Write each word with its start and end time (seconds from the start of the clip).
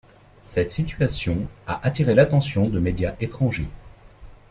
Cette 0.41 0.71
situation 0.71 1.47
a 1.67 1.79
attiré 1.85 2.15
l'attention 2.15 2.67
de 2.67 2.79
médias 2.79 3.13
étrangers. 3.19 3.69